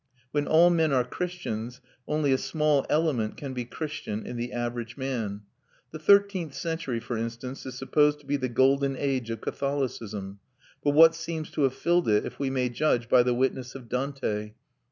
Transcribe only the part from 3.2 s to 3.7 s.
can be